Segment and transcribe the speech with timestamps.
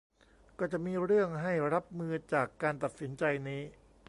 [0.59, 3.61] ก็จะมีเรื่องให้รับมือจากการตัดสินใจนี้